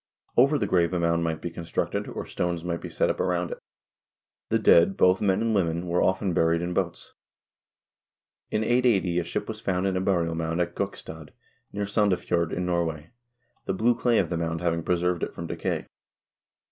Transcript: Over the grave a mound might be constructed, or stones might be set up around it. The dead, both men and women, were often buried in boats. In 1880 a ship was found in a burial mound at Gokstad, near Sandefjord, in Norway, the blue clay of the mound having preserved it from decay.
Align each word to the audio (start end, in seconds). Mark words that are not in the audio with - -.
Over 0.35 0.57
the 0.57 0.65
grave 0.65 0.93
a 0.93 0.99
mound 0.99 1.23
might 1.23 1.43
be 1.43 1.51
constructed, 1.51 2.07
or 2.07 2.25
stones 2.25 2.63
might 2.63 2.81
be 2.81 2.89
set 2.89 3.11
up 3.11 3.19
around 3.19 3.51
it. 3.51 3.59
The 4.49 4.57
dead, 4.57 4.97
both 4.97 5.21
men 5.21 5.43
and 5.43 5.53
women, 5.53 5.85
were 5.87 6.01
often 6.01 6.33
buried 6.33 6.63
in 6.63 6.73
boats. 6.73 7.13
In 8.49 8.61
1880 8.61 9.19
a 9.19 9.23
ship 9.23 9.47
was 9.47 9.61
found 9.61 9.85
in 9.85 9.95
a 9.95 10.01
burial 10.01 10.33
mound 10.33 10.59
at 10.59 10.73
Gokstad, 10.75 11.29
near 11.71 11.85
Sandefjord, 11.85 12.51
in 12.51 12.65
Norway, 12.65 13.11
the 13.65 13.75
blue 13.75 13.93
clay 13.93 14.17
of 14.17 14.31
the 14.31 14.37
mound 14.37 14.59
having 14.59 14.81
preserved 14.81 15.21
it 15.21 15.35
from 15.35 15.45
decay. 15.45 15.85